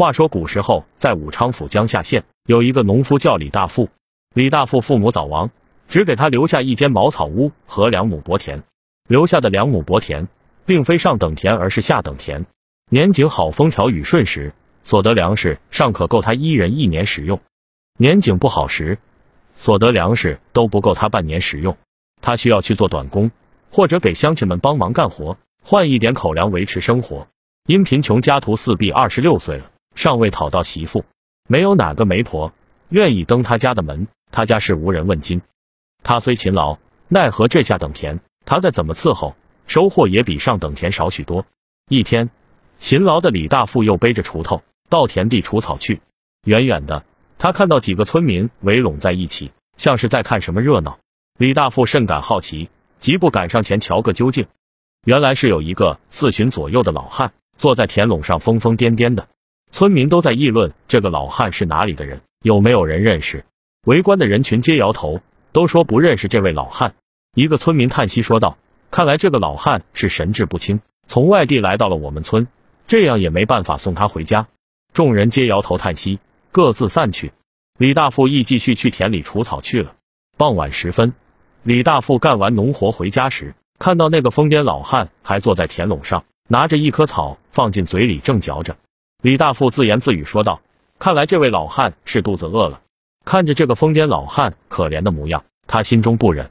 [0.00, 3.90] 话说古时候，在武昌府江夏县有一个农夫叫李大富。
[4.34, 5.50] 李大富父母早亡，
[5.88, 8.62] 只给他留下一间茅草屋和两亩薄田。
[9.06, 10.26] 留下的两亩薄田，
[10.64, 12.46] 并非上等田，而是下等田。
[12.90, 17.36] 年景好、风调雨顺时，所得粮食尚可够他一人一年使用；
[17.98, 18.96] 年景不好时，
[19.54, 21.76] 所得粮食都不够他半年使用。
[22.22, 23.32] 他需要去做短工，
[23.70, 27.28] 或者给乡亲们帮忙干活，换一点口粮维持生活。
[27.66, 29.70] 因贫穷，家徒四壁，二十六岁了。
[29.94, 31.04] 尚未讨到媳妇，
[31.48, 32.52] 没有哪个媒婆
[32.88, 35.42] 愿意登他家的门，他家是无人问津。
[36.02, 36.78] 他虽勤劳，
[37.08, 39.34] 奈何这下等田，他再怎么伺候，
[39.66, 41.44] 收获也比上等田少许多。
[41.88, 42.30] 一天，
[42.78, 46.00] 勤劳的李大富又背着锄头到田地除草去。
[46.44, 47.04] 远远的，
[47.38, 50.98] 他看到几个村民围拢在一起，像是在看什么热闹。
[51.38, 54.46] 李大富甚感好奇，急步赶上前瞧个究竟。
[55.04, 59.28] 原来是有一个四旬左右的老汉坐在田垄上，疯疯癫癫的。
[59.70, 63.44] 村民都在议论这个老汉是哪里的人，有没有人认识？
[63.86, 65.20] 围观的人群皆摇头，
[65.52, 66.94] 都说不认识这位老汉。
[67.34, 68.58] 一个村民叹息说道
[68.90, 72.48] ：“看来这个老汉是神志不清，从外地来到了我们村，
[72.88, 74.48] 这样也没办法送他回家。”
[74.92, 76.18] 众人皆摇头叹息，
[76.50, 77.32] 各自散去。
[77.78, 79.94] 李大富亦继续去田里除草去了。
[80.36, 81.14] 傍晚时分，
[81.62, 88.76] 李大富干完农活回家时，看到那个疯癫老汉还坐在田垄上，拿着一颗草放进嘴里，正嚼着。
[89.22, 90.62] 李大富自言自语说道
[90.98, 92.80] ：“看来这位老汉是肚子饿了。”
[93.22, 96.50] 看着这个疯癫老汉可怜的模样，他心中不忍。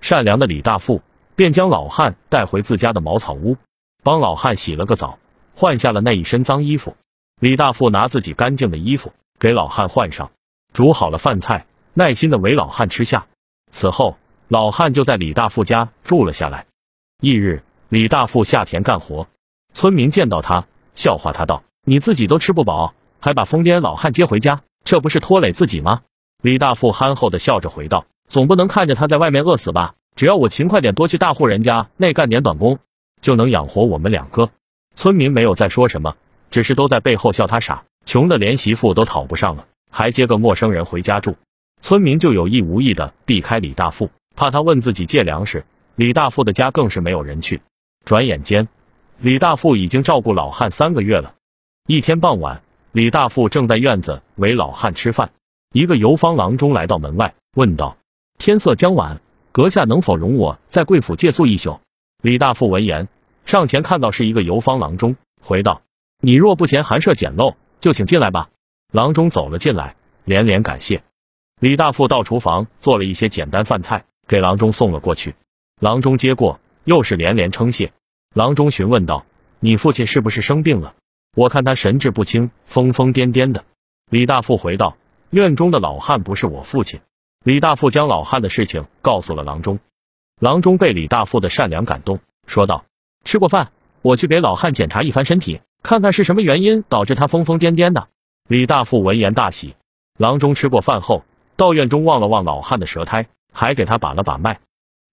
[0.00, 1.02] 善良的李大富
[1.34, 3.56] 便将老汉带回自家的茅草屋，
[4.04, 5.18] 帮老汉洗了个澡，
[5.56, 6.96] 换下了那一身脏衣服。
[7.40, 10.30] 李大富拿自己干净的衣服给老汉换上，
[10.72, 13.26] 煮好了饭菜，耐心的喂老汉吃下。
[13.72, 16.66] 此后，老汉就在李大富家住了下来。
[17.18, 19.26] 翌日，李大富下田干活，
[19.72, 21.64] 村民见到他，笑话他道。
[21.86, 26.00] 你自己都吃不饱，还把疯癫老汉接回家，这不是拖累自己吗？
[26.42, 29.94] 李大富憨厚的笑着回道：“总不能看着他在外面饿死吧？
[30.16, 32.78] 只要我勤快点，多去大户人家那干点短工，
[33.20, 34.50] 就能养活我们两个。”
[34.96, 36.16] 村民没有再说什么，
[36.50, 41.36] 只是都在背后笑他傻，穷的连媳妇都讨不上了，还接个陌生人回家住。
[41.80, 45.66] 村民就有意无意的避开李大富，怕他问自己借粮食。
[45.96, 47.60] 李大富的家更是没有人去。
[48.04, 48.68] 转眼间，
[49.18, 51.34] 李大富已经照顾老汉三个月了。
[51.86, 52.62] 一天傍晚，
[52.92, 55.32] 李大富正在院子围老汉吃饭，
[55.70, 57.98] 一个游方郎中来到门外，问道
[58.40, 59.20] ：“天色将晚，
[59.52, 61.80] 阁下能否容我在贵府借宿一宿？”
[62.24, 63.08] 李大富闻言，
[63.44, 65.82] 上前看到是一个游方郎中，回道
[66.22, 68.48] ：“你若不嫌寒舍简陋，就请进来吧。”
[68.90, 71.02] 郎中走了进来，连连感谢。
[71.60, 75.34] 李大富到厨房做了一些简单饭菜，给郎中送了过去。
[75.82, 77.92] 郎中接过，又是连连称谢。
[78.34, 79.26] 郎中询问道
[79.60, 80.94] ：“你父亲是不是生病了？”
[81.34, 83.64] 我看他神志不清，疯疯癫癫的。
[84.08, 84.96] 李大富回道
[85.30, 87.00] ：“院中的老汉不是我父亲。”
[87.44, 89.80] 李大富将老汉的事情告诉了郎中。
[90.40, 92.84] 郎中被李大富的善良感动，说道
[93.24, 98.06] ：“吃过饭，我去给老汉检查一番身体，看看是什么原因导致他疯疯癫癫的。”
[98.48, 99.74] 李大富闻言大喜。
[100.16, 101.24] 郎中吃过饭后，
[101.56, 104.60] 到院中望了望老汉的舌苔，还给他把了把脉。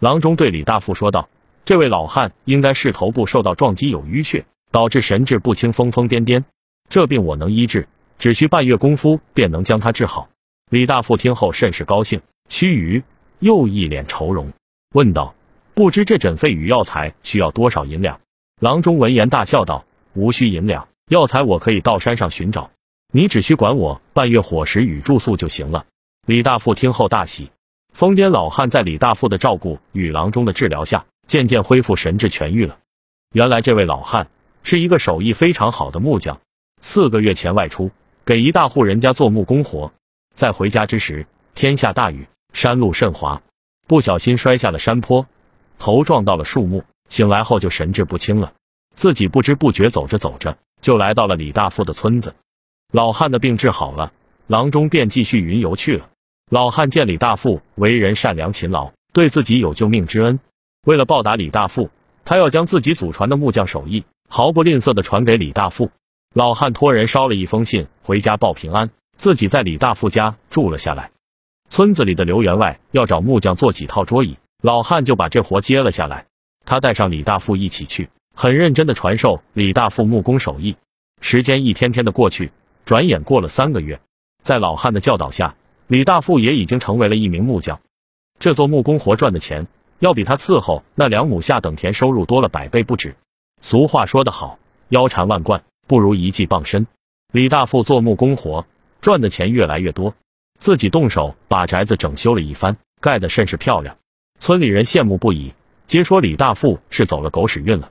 [0.00, 1.28] 郎中对李大富说道
[1.64, 6.44] ：“这位老汉应该是头部受到撞击，有淤血。”导致神志不清、疯疯癫癫，
[6.88, 10.28] 这病我能医治，只需半月功夫便能将他治好。
[10.70, 13.02] 李大富听后甚是高兴，须臾
[13.38, 14.52] 又一脸愁容，
[14.94, 15.34] 问道
[15.74, 18.20] ：“不知这诊费与药材需要多少银两？”
[18.60, 22.70] 郎中闻言大笑道：“无需银两，药材我可以到山上寻找，
[23.12, 25.86] 你只需管我半月伙食与住宿就行了。”
[26.26, 27.50] 李大富听后大喜，
[27.94, 32.78] 疯癫老汉在李大富的照顾与郎中的治疗下，渐渐恢复神志，痊愈了。
[33.32, 34.28] 原来这位老汉。
[34.62, 36.40] 是一个手艺非常好的木匠，
[36.80, 37.90] 四个月前外出
[38.24, 39.92] 给一大户人家做木工活，
[40.34, 43.42] 在回家之时，天下大雨，山路甚滑，
[43.86, 45.26] 不小心摔下了山坡，
[45.78, 48.52] 头撞到了树木，醒来后就神志不清了。
[48.94, 52.34] 自己不知不觉走着走着，就来到了李大富的村子。
[52.92, 54.12] 老汉的病治好了，
[54.46, 56.08] 郎中便继续云游去了。
[56.50, 60.40] 老汉见李大富为人善良勤劳，对自己有救命之恩，
[60.84, 61.90] 为了报答李大富，
[62.24, 64.04] 他要将自己祖传的木匠手艺。
[64.28, 65.90] 毫不吝啬的传给李大富。
[66.34, 71.10] 老汉托人捎了一封信回家报平安，自己在李大富家住了下来。
[71.70, 76.26] 村子里的刘员外要找木匠做几套桌椅，老汉就把这活接了下来。
[76.64, 80.76] 他带上李大富一起去，很认真的传授李大富木工手艺。
[81.20, 82.52] 时间一天天的过去，
[82.84, 84.00] 转眼过了三个月，
[84.42, 87.80] 在老汉的教导下，李大富也已经成为了一名木匠。
[88.38, 89.66] 这做木工活赚的钱，
[89.98, 93.16] 要比他伺候那两亩下等田收入多了百倍不止。
[93.60, 94.58] 俗话说得好，
[94.88, 96.86] 腰缠万贯不如一技傍身。
[97.32, 98.66] 李大富做木工活，
[99.00, 100.14] 赚的钱越来越多，
[100.58, 103.96] 自己动手把宅子整修了一番，盖得甚是漂亮。
[104.38, 105.52] 村里人羡慕不已，
[105.86, 107.90] 皆说李大富是走了狗屎运了。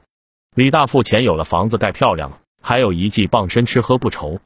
[0.56, 4.40] 李大富钱有了，房子盖漂亮了，还有一技傍身，吃喝不愁。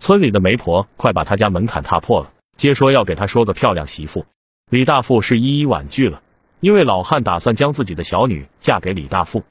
[0.00, 4.24] 村里的媒婆快把他家门槛踏破了，皆说要给他说个漂亮媳妇。
[4.70, 6.22] 李大富是一一婉拒了，
[6.60, 9.42] 因为老汉打算将自己的小女嫁给李大富。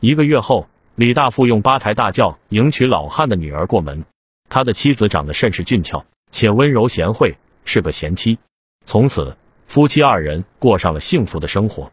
[0.00, 4.04] 一个月后，李大富用八抬大轿迎娶老汉的女儿过门，
[4.48, 8.38] 他的妻子长得甚是俊俏，且温柔贤惠，是个贤妻。
[8.84, 9.36] 从此，
[9.66, 11.90] 夫妻二人过上了幸福的生活。